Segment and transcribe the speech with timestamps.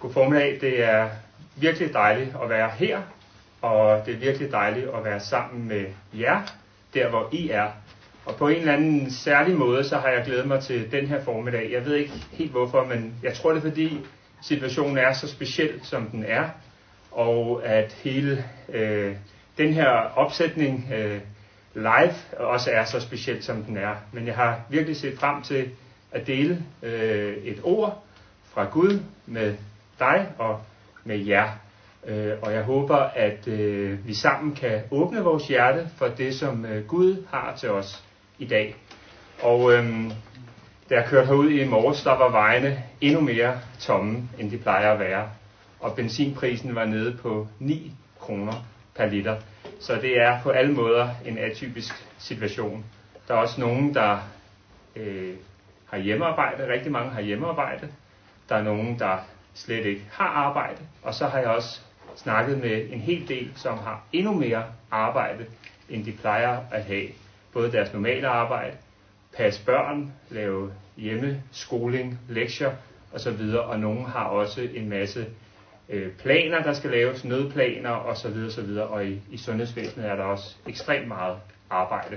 [0.00, 0.58] God formiddag.
[0.60, 1.08] Det er
[1.56, 3.00] virkelig dejligt at være her,
[3.62, 5.84] og det er virkelig dejligt at være sammen med
[6.14, 6.42] jer,
[6.94, 7.68] der hvor I er.
[8.24, 11.24] Og på en eller anden særlig måde, så har jeg glædet mig til den her
[11.24, 11.70] formiddag.
[11.72, 14.00] Jeg ved ikke helt hvorfor, men jeg tror det er fordi
[14.42, 16.48] situationen er så speciel, som den er,
[17.10, 19.16] og at hele øh,
[19.58, 21.20] den her opsætning øh,
[21.74, 23.94] live også er så speciel, som den er.
[24.12, 25.70] Men jeg har virkelig set frem til
[26.12, 28.04] at dele øh, et ord
[28.54, 29.56] fra Gud med
[30.00, 30.60] dig og
[31.04, 31.48] med jer.
[32.06, 36.64] Øh, og jeg håber, at øh, vi sammen kan åbne vores hjerte for det, som
[36.64, 38.04] øh, Gud har til os
[38.38, 38.76] i dag.
[39.42, 40.10] Og øh,
[40.90, 44.92] da jeg kørte herud i morges, der var vejene endnu mere tomme, end de plejer
[44.92, 45.28] at være.
[45.80, 48.52] Og benzinprisen var nede på 9 kroner
[48.96, 49.36] per liter.
[49.80, 52.84] Så det er på alle måder en atypisk situation.
[53.28, 54.18] Der er også nogen, der
[54.96, 55.34] øh,
[55.86, 56.72] har hjemmearbejde.
[56.72, 57.88] Rigtig mange har hjemmearbejde.
[58.48, 59.16] Der er nogen, der
[59.54, 60.78] slet ikke har arbejde.
[61.02, 61.80] Og så har jeg også
[62.16, 65.46] snakket med en hel del, som har endnu mere arbejde,
[65.88, 67.08] end de plejer at have.
[67.52, 68.76] Både deres normale arbejde,
[69.36, 72.72] passe børn, lave hjemmeskoling, lektier
[73.12, 73.40] osv.
[73.64, 75.26] Og nogen har også en masse
[75.88, 78.44] øh, planer, der skal laves, nødplaner osv.
[78.46, 78.76] osv.
[78.76, 81.36] Og i, i sundhedsvæsenet er der også ekstremt meget
[81.70, 82.16] arbejde.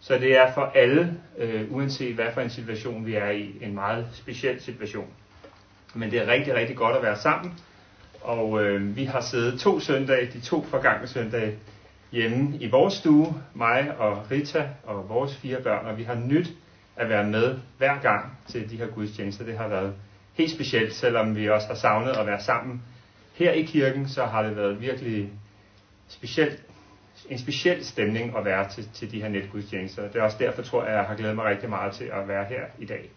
[0.00, 3.74] Så det er for alle, øh, uanset hvad for en situation vi er i, en
[3.74, 5.08] meget speciel situation.
[5.94, 7.58] Men det er rigtig, rigtig godt at være sammen.
[8.20, 11.56] Og øh, vi har siddet to søndage, de to forgangne søndage,
[12.12, 16.48] hjemme i vores stue, mig og Rita og vores fire børn, og vi har nyt
[16.96, 19.44] at være med hver gang til de her gudstjenester.
[19.44, 19.94] Det har været
[20.32, 22.82] helt specielt, selvom vi også har savnet at være sammen
[23.34, 25.30] her i kirken, så har det været virkelig
[26.08, 26.62] specielt,
[27.30, 30.02] en speciel stemning at være til, til de her netgudstjenester.
[30.08, 32.44] Det er også derfor, tror jeg, jeg har glædet mig rigtig meget til at være
[32.44, 33.10] her i dag.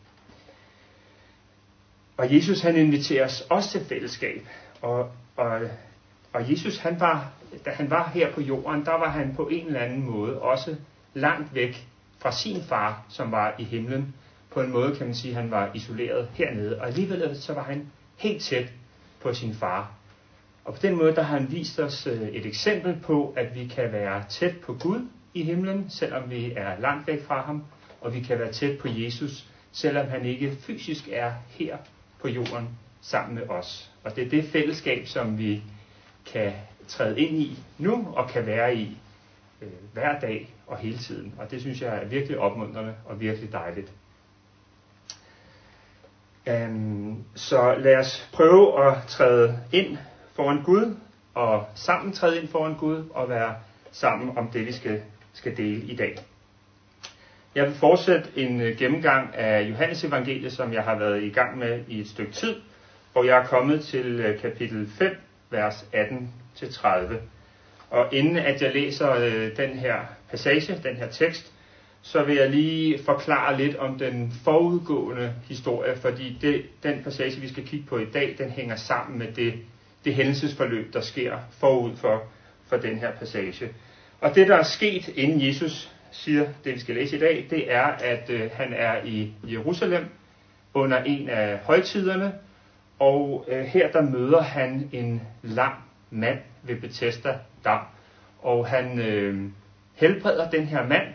[2.17, 4.47] Og Jesus han inviterer os også til fællesskab.
[4.81, 5.61] Og, og,
[6.33, 7.31] og Jesus han var,
[7.65, 10.75] da han var her på jorden, der var han på en eller anden måde også
[11.13, 11.87] langt væk
[12.19, 14.15] fra sin far, som var i himlen.
[14.51, 16.79] På en måde kan man sige, at han var isoleret hernede.
[16.79, 18.73] Og alligevel så var han helt tæt
[19.21, 19.91] på sin far.
[20.65, 23.67] Og på den måde der har han vist os øh, et eksempel på, at vi
[23.67, 27.63] kan være tæt på Gud i himlen, selvom vi er langt væk fra ham.
[28.01, 31.77] Og vi kan være tæt på Jesus, selvom han ikke fysisk er her
[32.21, 32.69] på jorden
[33.01, 33.91] sammen med os.
[34.03, 35.63] Og det er det fællesskab, som vi
[36.33, 36.53] kan
[36.87, 38.97] træde ind i nu og kan være i
[39.61, 41.33] øh, hver dag og hele tiden.
[41.37, 43.91] Og det synes jeg er virkelig opmuntrende og virkelig dejligt.
[46.47, 49.97] Um, så lad os prøve at træde ind
[50.33, 50.95] foran Gud
[51.33, 53.55] og sammen træde ind foran Gud og være
[53.91, 55.01] sammen om det, vi skal,
[55.33, 56.17] skal dele i dag.
[57.55, 61.57] Jeg vil fortsætte en øh, gennemgang af Johannes evangeliet, som jeg har været i gang
[61.57, 62.55] med i et stykke tid,
[63.11, 65.15] hvor jeg er kommet til øh, kapitel 5,
[65.49, 65.85] vers
[66.55, 66.87] 18-30.
[67.89, 69.95] Og inden at jeg læser øh, den her
[70.29, 71.51] passage, den her tekst,
[72.01, 77.47] så vil jeg lige forklare lidt om den forudgående historie, fordi det, den passage, vi
[77.47, 79.53] skal kigge på i dag, den hænger sammen med det,
[80.05, 82.23] det hændelsesforløb, der sker forud for,
[82.67, 83.69] for den her passage.
[84.21, 87.73] Og det, der er sket, inden Jesus siger det, vi skal læse i dag, det
[87.73, 90.05] er, at øh, han er i Jerusalem
[90.73, 92.33] under en af højtiderne,
[92.99, 95.75] og øh, her der møder han en lang
[96.11, 97.79] mand ved Bethesda Dam,
[98.41, 99.49] og han øh,
[99.93, 101.07] helbreder den her mand.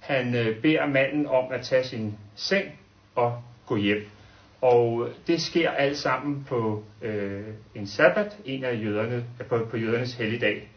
[0.00, 2.78] Han øh, beder manden om at tage sin seng
[3.14, 4.06] og gå hjem.
[4.60, 7.44] Og øh, det sker alt sammen på øh,
[7.74, 10.68] en sabbat, en af jøderne, på, på jødernes helligdag.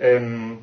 [0.00, 0.58] Øhm,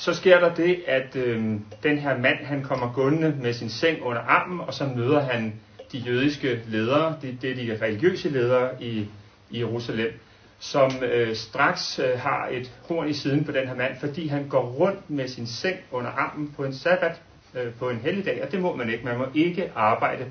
[0.00, 1.44] så sker der det, at øh,
[1.82, 5.54] den her mand han kommer gående med sin seng under armen, og så møder han
[5.92, 9.06] de jødiske ledere, det, det er de religiøse ledere i,
[9.50, 10.12] i Jerusalem,
[10.58, 14.48] som øh, straks øh, har et horn i siden på den her mand, fordi han
[14.48, 17.22] går rundt med sin seng under armen på en sabbat,
[17.54, 19.04] øh, på en helligdag, og det må man ikke.
[19.04, 20.24] Man må ikke arbejde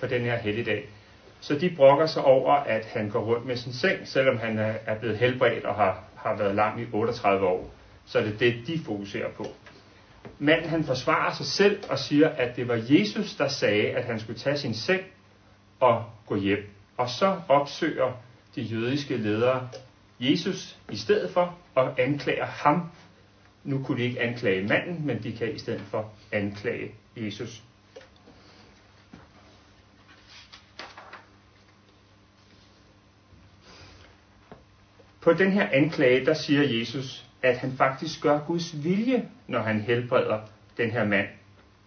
[0.00, 0.88] på den her helligdag.
[1.40, 4.94] Så de brokker sig over, at han går rundt med sin seng, selvom han er
[5.00, 7.75] blevet helbredt og har, har været lang i 38 år
[8.06, 9.46] så er det det, de fokuserer på.
[10.38, 14.20] Manden han forsvarer sig selv og siger, at det var Jesus, der sagde, at han
[14.20, 15.02] skulle tage sin seng
[15.80, 16.68] og gå hjem.
[16.96, 18.12] Og så opsøger
[18.54, 19.68] de jødiske ledere
[20.20, 22.90] Jesus i stedet for og anklager ham.
[23.64, 27.62] Nu kunne de ikke anklage manden, men de kan i stedet for anklage Jesus.
[35.20, 39.80] På den her anklage, der siger Jesus, at han faktisk gør Guds vilje, når han
[39.80, 40.40] helbreder
[40.76, 41.26] den her mand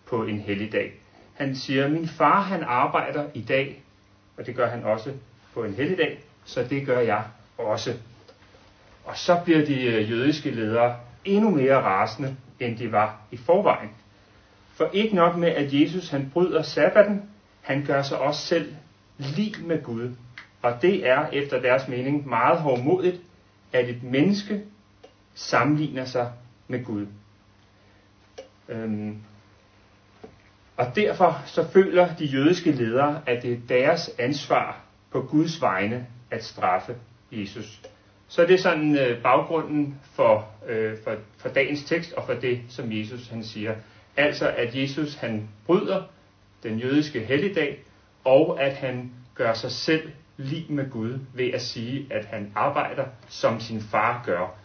[0.06, 0.94] på en helligdag.
[1.34, 3.84] Han siger, min far han arbejder i dag,
[4.38, 5.14] og det gør han også
[5.54, 7.24] på en helligdag, så det gør jeg
[7.58, 7.94] også.
[9.06, 10.96] Og så bliver de øh, jødiske ledere
[11.26, 13.90] endnu mere rasende, end de var i forvejen.
[14.74, 17.30] For ikke nok med, at Jesus han bryder sabbaten,
[17.62, 18.74] han gør sig også selv
[19.18, 20.12] lig med Gud.
[20.62, 23.22] Og det er efter deres mening meget hårdmodigt,
[23.74, 24.62] at et menneske
[25.40, 26.32] sammenligner sig
[26.68, 27.08] med Gud.
[28.70, 29.18] Øhm,
[30.78, 34.82] og derfor så føler de jødiske ledere, at det er deres ansvar
[35.12, 36.96] på Guds vegne at straffe
[37.32, 37.82] Jesus.
[38.28, 42.62] Så det er sådan øh, baggrunden for, øh, for, for dagens tekst og for det,
[42.70, 43.76] som Jesus han siger.
[44.18, 46.04] Altså at Jesus han bryder
[46.64, 47.84] den jødiske helligdag,
[48.24, 53.06] og at han gør sig selv lig med Gud ved at sige, at han arbejder
[53.28, 54.59] som sin far gør.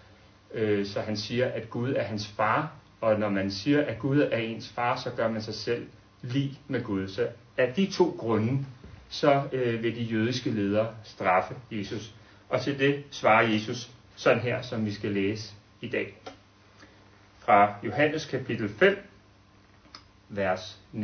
[0.55, 4.21] Øh, så han siger, at Gud er hans far, og når man siger, at Gud
[4.21, 5.87] er ens far, så gør man sig selv
[6.23, 7.09] lig med Gud.
[7.09, 8.67] Så af de to grunde,
[9.09, 12.15] så øh, vil de jødiske ledere straffe Jesus.
[12.49, 16.15] Og til det svarer Jesus sådan her, som vi skal læse i dag.
[17.39, 18.99] Fra Johannes kapitel 5,
[20.29, 21.01] vers 19-30.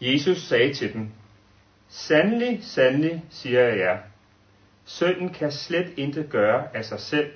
[0.00, 1.10] Jesus sagde til dem,
[1.92, 3.98] Sandelig, sandelig, siger jeg jer,
[4.84, 7.30] sønnen kan slet intet gøre af sig selv,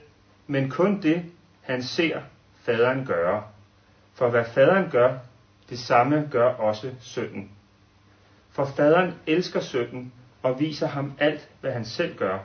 [0.47, 1.25] men kun det,
[1.61, 2.21] han ser
[2.63, 3.43] faderen gøre.
[4.15, 5.17] For hvad faderen gør,
[5.71, 7.51] det samme gør også sønnen.
[8.51, 10.13] For faderen elsker sønnen
[10.43, 12.39] og viser ham alt, hvad han selv gør,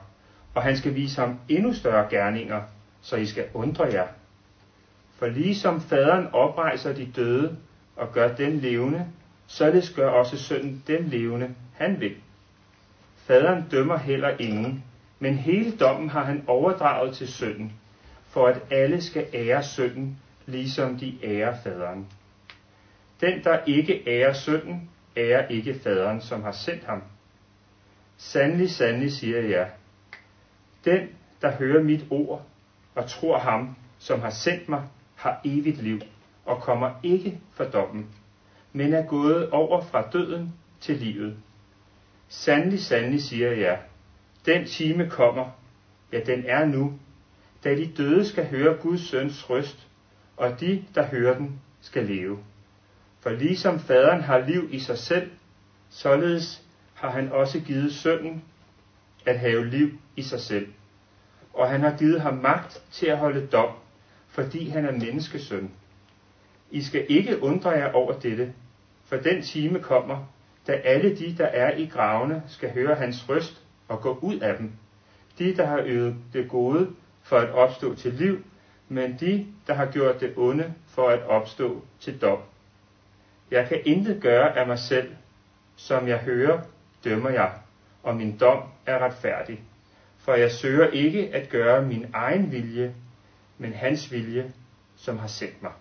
[0.54, 2.62] og han skal vise ham endnu større gerninger,
[3.02, 4.08] så I skal undre jer.
[5.16, 7.58] For ligesom faderen oprejser de døde
[7.96, 9.08] og gør dem levende,
[9.48, 12.16] således gør også sønnen dem levende, han vil.
[13.16, 14.84] Faderen dømmer heller ingen,
[15.20, 17.74] men hele dommen har han overdraget til sønnen,
[18.30, 22.08] for at alle skal ære sønnen, ligesom de ærer faderen.
[23.22, 27.02] Den, der ikke ærer sønnen, ærer ikke faderen, som har sendt ham.
[28.18, 29.70] Sandelig, sandelig siger jeg,
[30.86, 31.08] den,
[31.42, 32.46] der hører mit ord
[32.96, 34.84] og tror ham, som har sendt mig,
[35.16, 36.00] har evigt liv
[36.46, 38.10] og kommer ikke for dommen,
[38.74, 41.38] men er gået over fra døden til livet.
[42.30, 43.80] Sandelig, sandelig siger jeg,
[44.46, 45.50] den time kommer,
[46.12, 46.94] ja den er nu,
[47.64, 49.88] da de døde skal høre Guds søns røst,
[50.38, 52.40] og de, der hører den, skal leve.
[53.20, 55.32] For ligesom faderen har liv i sig selv,
[55.90, 58.44] således har han også givet sønnen
[59.26, 60.68] at have liv i sig selv.
[61.54, 63.70] Og han har givet ham magt til at holde dom,
[64.28, 65.72] fordi han er menneskesøn.
[66.72, 68.54] I skal ikke undre jer over dette,
[69.06, 70.26] for den time kommer,
[70.70, 74.58] da alle de, der er i gravene, skal høre hans røst og gå ud af
[74.58, 74.72] dem.
[75.40, 76.90] De, der har øvet det gode
[77.24, 78.44] for at opstå til liv,
[78.88, 82.40] men de, der har gjort det onde for at opstå til dom.
[83.52, 85.16] Jeg kan intet gøre af mig selv.
[85.76, 86.62] Som jeg hører,
[87.04, 87.52] dømmer jeg,
[88.04, 89.62] og min dom er retfærdig.
[90.18, 92.96] For jeg søger ikke at gøre min egen vilje,
[93.58, 94.52] men hans vilje,
[94.96, 95.72] som har sendt mig.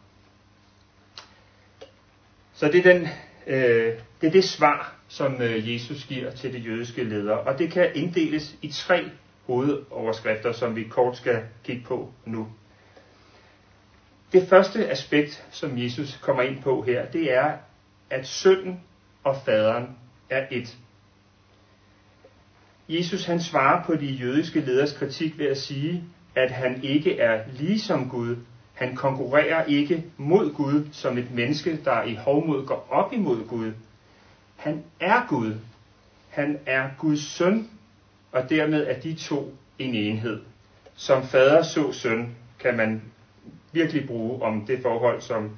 [2.53, 3.09] Så det er, den,
[3.49, 7.41] øh, det, er det svar, som øh, Jesus giver til de jødiske ledere.
[7.41, 9.11] Og det kan inddeles i tre
[9.47, 12.49] hovedoverskrifter, som vi kort skal kigge på nu.
[14.33, 17.57] Det første aspekt, som Jesus kommer ind på her, det er,
[18.11, 18.81] at sønnen
[19.25, 19.87] og faderen
[20.31, 20.77] er et.
[22.89, 27.45] Jesus han svarer på de jødiske leders kritik ved at sige, at han ikke er
[27.53, 28.37] ligesom Gud.
[28.79, 33.73] Han konkurrerer ikke mod Gud som et menneske, der i hovmod går op imod Gud.
[34.57, 35.55] Han er Gud.
[36.29, 37.69] Han er Guds søn,
[38.33, 40.41] og dermed er de to en enhed.
[40.95, 43.03] Som fader så søn, kan man
[43.73, 45.51] virkelig bruge om det forhold, som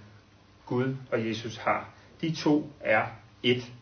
[0.66, 1.88] Gud og Jesus har.
[2.20, 3.04] De to er
[3.42, 3.72] et.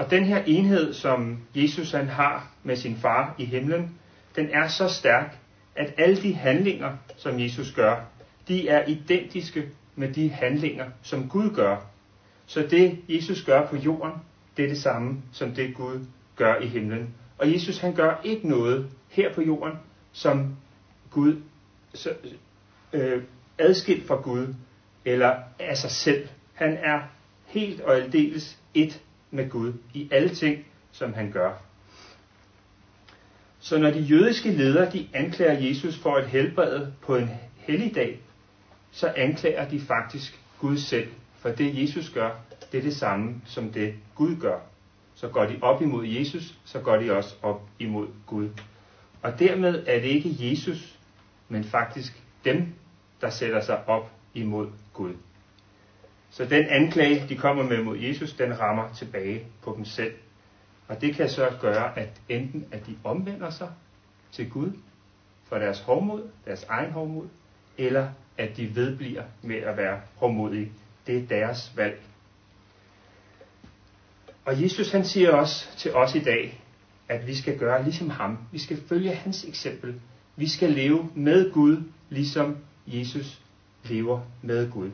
[0.00, 3.98] Og den her enhed, som Jesus han har med sin far i himlen,
[4.36, 5.38] den er så stærk,
[5.76, 8.04] at alle de handlinger, som Jesus gør,
[8.48, 11.76] de er identiske med de handlinger, som Gud gør.
[12.46, 14.12] Så det, Jesus gør på jorden,
[14.56, 17.14] det er det samme som det Gud gør i himlen.
[17.38, 19.74] Og Jesus han gør ikke noget her på jorden,
[20.12, 20.56] som
[21.10, 21.42] Gud
[21.94, 22.10] så,
[22.92, 23.22] øh,
[23.58, 24.54] adskilt fra Gud
[25.04, 26.28] eller af sig selv.
[26.54, 27.00] Han er
[27.46, 31.52] helt og aldeles et med Gud i alle ting, som han gør.
[33.60, 38.20] Så når de jødiske ledere de anklager Jesus for at helbrede på en helligdag,
[38.90, 41.08] så anklager de faktisk Gud selv.
[41.38, 42.30] For det Jesus gør,
[42.72, 44.58] det er det samme som det Gud gør.
[45.14, 48.48] Så går de op imod Jesus, så går de også op imod Gud.
[49.22, 50.98] Og dermed er det ikke Jesus,
[51.48, 52.66] men faktisk dem,
[53.20, 55.14] der sætter sig op imod Gud.
[56.30, 60.14] Så den anklage, de kommer med mod Jesus, den rammer tilbage på dem selv.
[60.88, 63.68] Og det kan så gøre, at enten at de omvender sig
[64.32, 64.72] til Gud
[65.44, 67.28] for deres hovmod, deres egen hovmod,
[67.78, 68.08] eller
[68.38, 70.72] at de vedbliver med at være hovmodige.
[71.06, 72.00] Det er deres valg.
[74.44, 76.60] Og Jesus han siger også til os i dag,
[77.08, 78.38] at vi skal gøre ligesom ham.
[78.52, 80.00] Vi skal følge hans eksempel.
[80.36, 82.56] Vi skal leve med Gud, ligesom
[82.86, 83.40] Jesus
[83.84, 84.90] lever med Gud.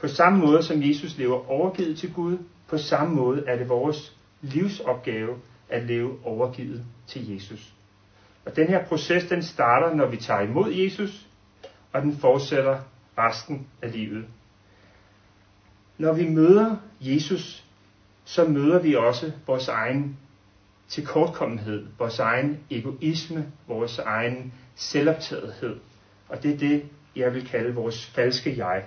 [0.00, 2.38] På samme måde som Jesus lever overgivet til Gud,
[2.68, 5.36] på samme måde er det vores livsopgave
[5.68, 7.74] at leve overgivet til Jesus.
[8.44, 11.26] Og den her proces, den starter, når vi tager imod Jesus,
[11.92, 12.80] og den fortsætter
[13.18, 14.24] resten af livet.
[15.98, 17.64] Når vi møder Jesus,
[18.24, 20.18] så møder vi også vores egen
[20.88, 25.76] tilkortkommenhed, vores egen egoisme, vores egen selvoptagethed.
[26.28, 26.84] Og det er det,
[27.16, 28.84] jeg vil kalde vores falske jeg.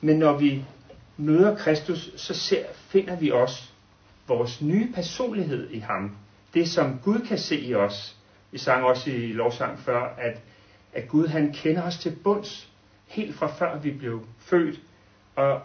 [0.00, 0.64] Men når vi
[1.16, 3.62] møder Kristus, så ser, finder vi også
[4.28, 6.16] vores nye personlighed i ham.
[6.54, 8.16] Det, som Gud kan se i os.
[8.50, 10.40] Vi sang også i lovsang før, at,
[10.92, 12.70] at Gud han kender os til bunds,
[13.06, 14.80] helt fra før vi blev født.
[15.36, 15.60] Og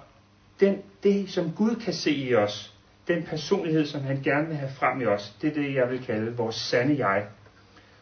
[0.60, 2.74] den, det, som Gud kan se i os,
[3.08, 6.06] den personlighed, som han gerne vil have frem i os, det er det, jeg vil
[6.06, 7.28] kalde vores sande jeg.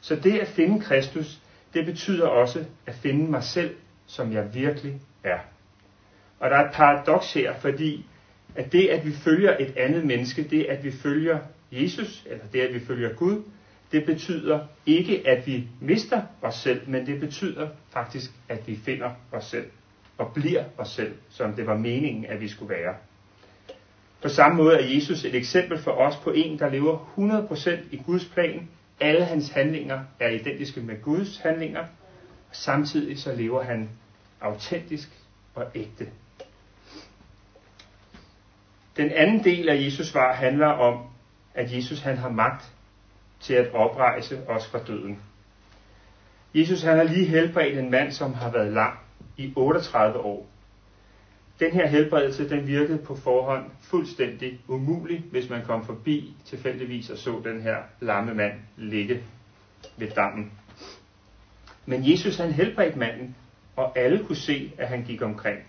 [0.02, 1.40] Så det at finde Kristus,
[1.74, 3.76] det betyder også at finde mig selv,
[4.08, 5.40] som jeg virkelig er.
[6.40, 8.06] Og der er et paradoks her, fordi
[8.56, 11.40] at det, at vi følger et andet menneske, det at vi følger
[11.72, 13.44] Jesus, eller det at vi følger Gud,
[13.92, 19.12] det betyder ikke, at vi mister os selv, men det betyder faktisk, at vi finder
[19.32, 19.66] os selv
[20.18, 22.96] og bliver os selv, som det var meningen, at vi skulle være.
[24.22, 27.14] På samme måde er Jesus et eksempel for os på en, der lever
[27.52, 28.70] 100% i Guds plan.
[29.00, 31.82] Alle hans handlinger er identiske med Guds handlinger,
[32.50, 33.90] og samtidig så lever han
[34.42, 35.10] autentisk
[35.56, 36.08] og ægte.
[39.00, 41.08] Den anden del af Jesus svar handler om,
[41.54, 42.74] at Jesus han har magt
[43.40, 45.20] til at oprejse os fra døden.
[46.56, 48.94] Jesus han har lige helbredt en mand, som har været lam
[49.38, 50.48] i 38 år.
[51.60, 57.18] Den her helbredelse, den virkede på forhånd fuldstændig umulig, hvis man kom forbi tilfældigvis og
[57.18, 59.24] så den her lamme mand ligge
[59.98, 60.52] ved dammen.
[61.86, 63.36] Men Jesus han helbredte manden,
[63.76, 65.60] og alle kunne se, at han gik omkring.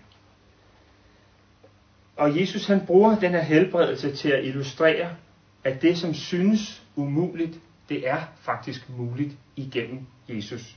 [2.21, 5.15] Og Jesus han bruger den her helbredelse til at illustrere,
[5.63, 7.59] at det som synes umuligt,
[7.89, 10.75] det er faktisk muligt igennem Jesus.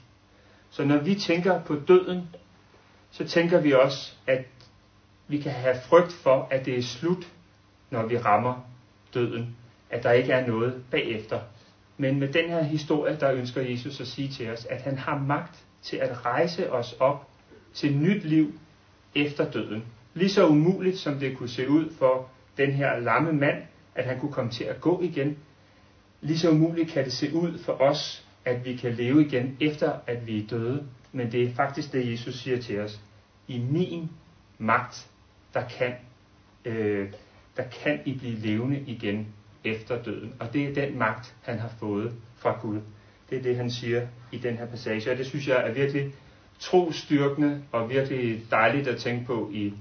[0.70, 2.28] Så når vi tænker på døden,
[3.10, 4.44] så tænker vi også, at
[5.28, 7.32] vi kan have frygt for, at det er slut,
[7.90, 8.70] når vi rammer
[9.14, 9.56] døden.
[9.90, 11.40] At der ikke er noget bagefter.
[11.96, 15.18] Men med den her historie, der ønsker Jesus at sige til os, at han har
[15.18, 17.28] magt til at rejse os op
[17.74, 18.52] til nyt liv
[19.14, 19.84] efter døden.
[20.14, 23.62] Lige så umuligt som det kunne se ud for den her lamme mand,
[23.94, 25.38] at han kunne komme til at gå igen.
[26.20, 29.92] Lige så umuligt kan det se ud for os, at vi kan leve igen efter
[30.06, 30.86] at vi er døde.
[31.12, 33.00] Men det er faktisk det, Jesus siger til os.
[33.48, 34.10] I min
[34.58, 35.08] magt,
[35.54, 35.94] der kan,
[36.64, 37.08] øh,
[37.56, 39.26] der kan I blive levende igen
[39.64, 40.34] efter døden.
[40.40, 42.80] Og det er den magt, han har fået fra Gud.
[43.30, 45.10] Det er det, han siger i den her passage.
[45.10, 46.12] Og det synes jeg er virkelig
[46.58, 49.72] trostyrkende og virkelig dejligt at tænke på i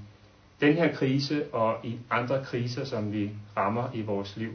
[0.64, 4.52] den her krise og i andre kriser, som vi rammer i vores liv.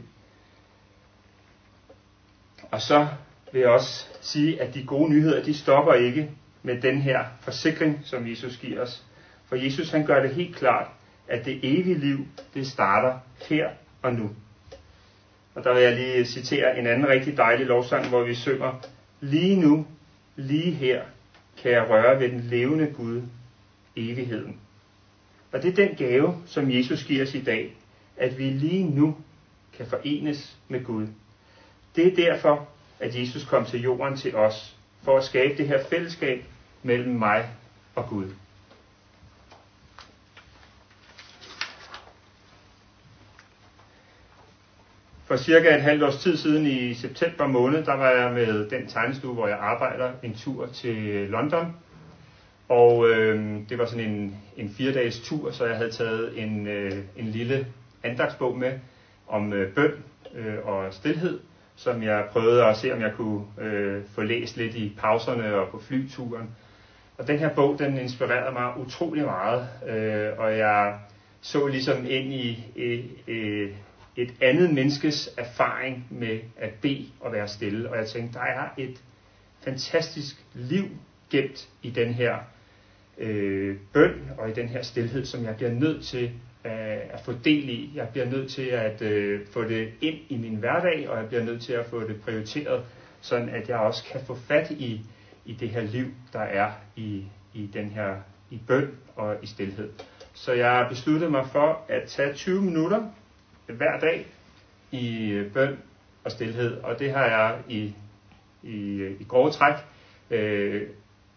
[2.70, 3.06] Og så
[3.52, 6.30] vil jeg også sige, at de gode nyheder, de stopper ikke
[6.62, 9.04] med den her forsikring, som Jesus giver os.
[9.46, 10.86] For Jesus han gør det helt klart,
[11.28, 13.70] at det evige liv, det starter her
[14.02, 14.30] og nu.
[15.54, 18.80] Og der vil jeg lige citere en anden rigtig dejlig lovsang, hvor vi synger,
[19.20, 19.86] Lige nu,
[20.36, 21.02] lige her,
[21.62, 23.22] kan jeg røre ved den levende Gud,
[23.96, 24.60] evigheden.
[25.52, 27.76] Og det er den gave, som Jesus giver os i dag,
[28.16, 29.16] at vi lige nu
[29.76, 31.06] kan forenes med Gud.
[31.96, 32.68] Det er derfor,
[33.00, 36.44] at Jesus kom til jorden til os, for at skabe det her fællesskab
[36.82, 37.48] mellem mig
[37.94, 38.26] og Gud.
[45.24, 48.86] For cirka et halvt års tid siden i september måned, der var jeg med den
[48.86, 51.76] tegnestue, hvor jeg arbejder, en tur til London.
[52.70, 56.66] Og øh, det var sådan en, en fire dages tur, så jeg havde taget en,
[56.66, 57.66] øh, en lille
[58.02, 58.78] andagsbog med
[59.28, 59.92] om øh, bøn
[60.34, 61.40] øh, og stillhed,
[61.76, 65.68] som jeg prøvede at se, om jeg kunne øh, få læst lidt i pauserne og
[65.68, 66.50] på flyturen.
[67.18, 70.98] Og den her bog, den inspirerede mig utrolig meget, øh, og jeg
[71.40, 72.64] så ligesom ind i,
[73.26, 73.70] øh,
[74.16, 77.90] et andet menneskes erfaring med at bede og være stille.
[77.90, 79.02] Og jeg tænkte, der er et
[79.64, 80.84] fantastisk liv
[81.30, 82.36] gemt i den her
[83.20, 86.24] øh, bøn og i den her stillhed, som jeg bliver nødt til
[86.64, 86.72] øh,
[87.10, 87.90] at få del i.
[87.94, 91.44] Jeg bliver nødt til at øh, få det ind i min hverdag, og jeg bliver
[91.44, 92.84] nødt til at få det prioriteret,
[93.20, 95.00] sådan at jeg også kan få fat i,
[95.44, 97.24] i det her liv, der er i,
[97.54, 98.16] i den her
[98.50, 99.90] i bøn og i stillhed.
[100.34, 103.02] Så jeg besluttede mig for at tage 20 minutter
[103.66, 104.26] hver dag
[104.90, 105.78] i øh, bøn
[106.24, 107.94] og stillhed, og det har jeg i,
[108.62, 109.74] i, øh, i grove træk
[110.30, 110.82] øh,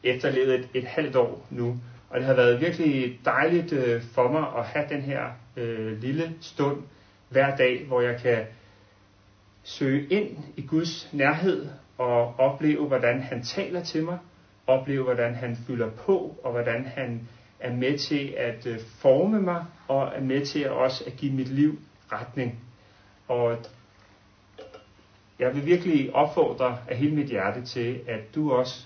[0.03, 1.77] efterlevet et, et halvt år nu.
[2.10, 5.24] Og det har været virkelig dejligt øh, for mig at have den her
[5.57, 6.81] øh, lille stund
[7.29, 8.45] hver dag, hvor jeg kan
[9.63, 11.67] søge ind i Guds nærhed
[11.98, 14.17] og opleve, hvordan han taler til mig,
[14.67, 17.27] opleve, hvordan han fylder på, og hvordan han
[17.60, 21.33] er med til at øh, forme mig, og er med til at også at give
[21.33, 21.79] mit liv
[22.12, 22.60] retning.
[23.27, 23.57] Og
[25.39, 28.86] jeg vil virkelig opfordre af hele mit hjerte til, at du også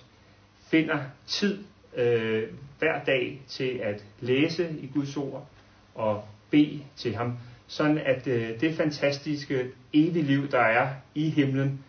[0.69, 1.63] finder tid
[1.95, 2.43] øh,
[2.79, 5.47] hver dag til at læse i Guds ord
[5.95, 11.79] og bede til ham, sådan at øh, det fantastiske evige liv, der er i himlen,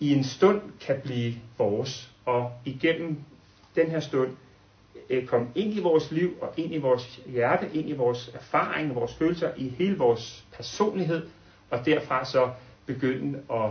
[0.00, 3.18] i en stund kan blive vores, og igennem
[3.76, 4.30] den her stund
[5.10, 8.94] øh, komme ind i vores liv og ind i vores hjerte, ind i vores erfaring,
[8.94, 11.26] vores følelser, i hele vores personlighed,
[11.70, 12.50] og derfra så
[12.86, 13.70] begynde at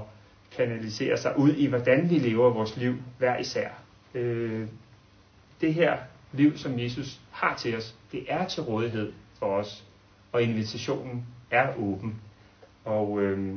[0.57, 3.84] kanalisere sig ud i, hvordan vi lever vores liv hver især.
[4.15, 4.67] Øh,
[5.61, 5.97] det her
[6.31, 9.83] liv, som Jesus har til os, det er til rådighed for os,
[10.31, 12.21] og invitationen er åben.
[12.85, 13.55] Og øh,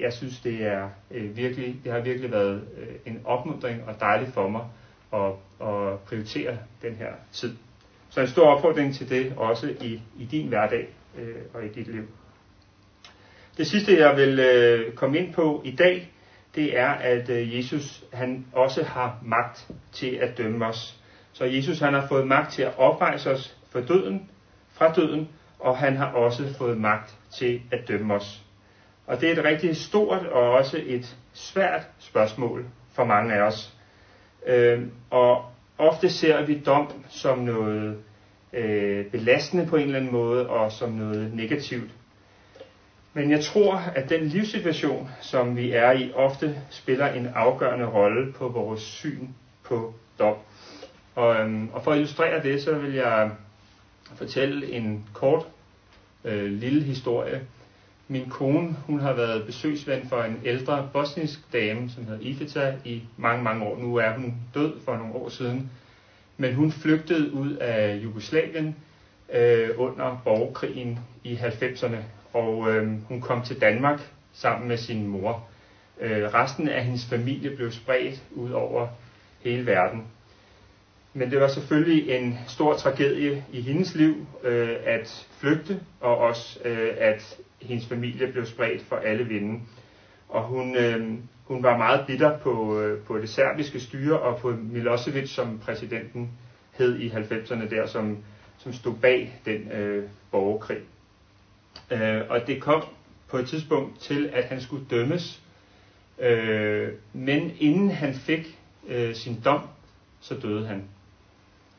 [0.00, 4.34] jeg synes, det er øh, virkelig, det har virkelig været øh, en opmuntring og dejligt
[4.34, 4.64] for mig
[5.12, 5.32] at,
[5.68, 7.56] at prioritere den her tid.
[8.10, 10.88] Så en stor opfordring til det også i, i din hverdag
[11.18, 12.08] øh, og i dit liv.
[13.56, 16.12] Det sidste, jeg vil øh, komme ind på i dag,
[16.54, 21.00] det er, at øh, Jesus han også har magt til at dømme os.
[21.32, 24.30] Så Jesus han har fået magt til at oprejse os for døden,
[24.72, 28.42] fra døden, og han har også fået magt til at dømme os.
[29.06, 32.64] Og det er et rigtig stort og også et svært spørgsmål
[32.94, 33.72] for mange af os.
[34.46, 35.44] Øh, og
[35.78, 37.96] ofte ser vi dom som noget
[38.52, 41.90] øh, belastende på en eller anden måde, og som noget negativt.
[43.16, 48.32] Men jeg tror, at den livssituation, som vi er i, ofte spiller en afgørende rolle
[48.32, 49.28] på vores syn
[49.62, 50.36] på dom.
[51.14, 53.30] Og, øhm, og for at illustrere det, så vil jeg
[54.14, 55.46] fortælle en kort
[56.24, 57.40] øh, lille historie.
[58.08, 63.02] Min kone, hun har været besøgsven for en ældre bosnisk dame, som hedder Ifeta, i
[63.16, 63.78] mange, mange år.
[63.78, 65.70] Nu er hun død for nogle år siden.
[66.36, 68.76] Men hun flygtede ud af Jugoslavien
[69.32, 71.96] øh, under borgerkrigen i 90'erne
[72.34, 74.00] og øh, hun kom til Danmark
[74.32, 75.48] sammen med sin mor.
[76.00, 78.88] Øh, resten af hendes familie blev spredt ud over
[79.42, 80.04] hele verden.
[81.14, 86.58] Men det var selvfølgelig en stor tragedie i hendes liv øh, at flygte, og også
[86.64, 89.60] øh, at hendes familie blev spredt for alle vinde.
[90.28, 94.50] Og hun, øh, hun var meget bitter på, øh, på det serbiske styre og på
[94.50, 96.30] Milosevic, som præsidenten
[96.72, 98.18] hed i 90'erne der, som,
[98.58, 100.78] som stod bag den øh, borgerkrig.
[101.90, 102.82] Øh, og det kom
[103.28, 105.42] på et tidspunkt til, at han skulle dømmes.
[106.18, 109.68] Øh, men inden han fik øh, sin dom,
[110.20, 110.84] så døde han.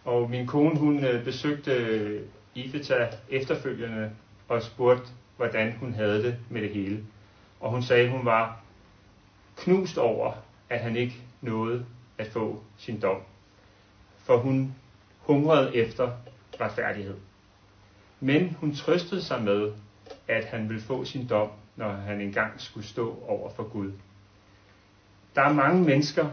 [0.05, 2.21] Og min kone, hun øh, besøgte øh,
[2.55, 4.11] Ifeta efterfølgende
[4.47, 7.03] og spurgte, hvordan hun havde det med det hele.
[7.59, 8.63] Og hun sagde, at hun var
[9.57, 10.33] knust over,
[10.69, 11.85] at han ikke nåede
[12.17, 13.21] at få sin dom.
[14.17, 14.75] For hun
[15.19, 16.11] hungrede efter
[16.61, 17.15] retfærdighed.
[18.19, 19.71] Men hun trøstede sig med,
[20.27, 23.91] at han vil få sin dom, når han engang skulle stå over for Gud.
[25.35, 26.29] Der er mange mennesker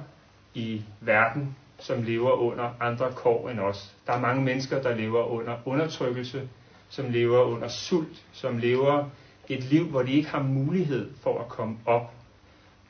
[0.54, 3.96] i verden, som lever under andre kår end os.
[4.06, 6.48] Der er mange mennesker, der lever under undertrykkelse,
[6.88, 9.08] som lever under sult, som lever
[9.48, 12.12] et liv, hvor de ikke har mulighed for at komme op.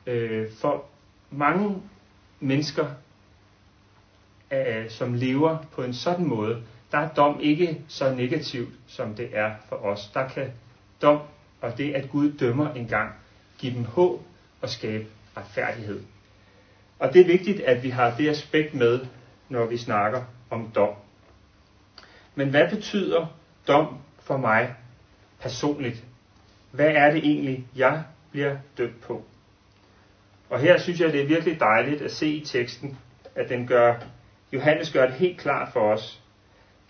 [0.07, 0.85] Øh, for
[1.31, 1.81] mange
[2.39, 2.85] mennesker,
[4.51, 9.29] øh, som lever på en sådan måde, der er dom ikke så negativt, som det
[9.33, 10.11] er for os.
[10.13, 10.51] Der kan
[11.03, 11.19] dom
[11.61, 13.11] og det, at Gud dømmer engang.
[13.57, 14.21] give dem håb
[14.61, 15.05] og skabe
[15.37, 16.03] retfærdighed.
[16.99, 19.05] Og det er vigtigt, at vi har det aspekt med,
[19.49, 20.95] når vi snakker om dom.
[22.35, 23.25] Men hvad betyder
[23.67, 24.75] dom for mig
[25.41, 26.03] personligt?
[26.71, 29.25] Hvad er det egentlig, jeg bliver dømt på?
[30.49, 32.97] Og her synes jeg, det er virkelig dejligt at se i teksten,
[33.35, 33.99] at den gør,
[34.53, 36.21] Johannes gør det helt klart for os,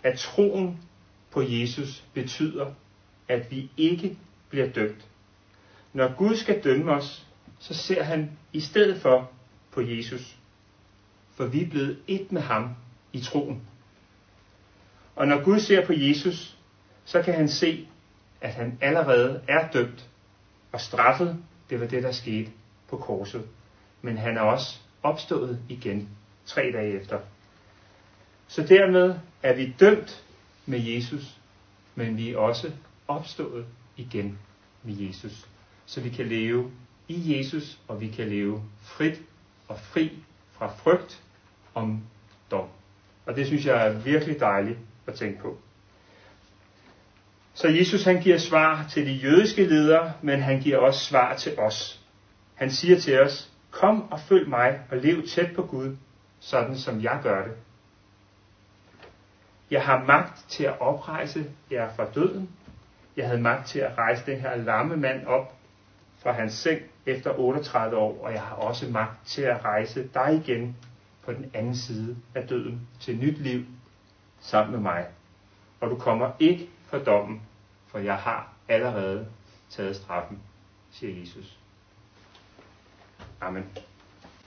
[0.02, 0.80] at troen
[1.30, 2.72] på Jesus betyder,
[3.28, 5.08] at vi ikke bliver dømt.
[5.92, 7.26] Når Gud skal dømme os,
[7.58, 9.30] så ser han i stedet for
[9.72, 10.36] på Jesus.
[11.34, 12.74] for vi er blevet et med ham
[13.12, 13.62] i troen.
[15.16, 16.56] Og når Gud ser på Jesus,
[17.04, 17.88] så kan han se,
[18.40, 20.08] at han allerede er dømt
[20.72, 21.42] og straffet.
[21.70, 22.50] Det var det, der skete
[22.88, 23.46] på korset.
[24.02, 26.08] Men han er også opstået igen
[26.46, 27.20] tre dage efter.
[28.48, 30.24] Så dermed er vi dømt
[30.66, 31.36] med Jesus,
[31.94, 32.72] men vi er også
[33.08, 34.38] opstået igen
[34.82, 35.46] med Jesus.
[35.86, 36.70] Så vi kan leve
[37.08, 39.22] i Jesus, og vi kan leve frit
[39.68, 40.12] og fri
[40.52, 41.22] fra frygt
[41.74, 42.02] om
[42.50, 42.68] dom.
[43.26, 45.58] Og det synes jeg er virkelig dejligt at tænke på.
[47.54, 51.58] Så Jesus han giver svar til de jødiske ledere, men han giver også svar til
[51.58, 52.00] os.
[52.54, 55.96] Han siger til os, kom og følg mig og lev tæt på Gud,
[56.40, 57.52] sådan som jeg gør det.
[59.70, 62.50] Jeg har magt til at oprejse jer fra døden.
[63.16, 65.54] Jeg havde magt til at rejse den her lamme mand op
[66.18, 70.42] fra hans seng efter 38 år, og jeg har også magt til at rejse dig
[70.44, 70.76] igen
[71.24, 73.64] på den anden side af døden til nyt liv
[74.40, 75.06] sammen med mig.
[75.80, 77.42] Og du kommer ikke for dommen,
[77.86, 79.26] for jeg har allerede
[79.70, 80.38] taget straffen,
[80.90, 81.58] siger Jesus.
[83.40, 83.64] Amen.